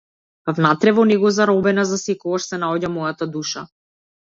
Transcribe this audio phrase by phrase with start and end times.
[0.59, 3.67] Внатре во него, заробена засекогаш, се наоѓа мојата душа.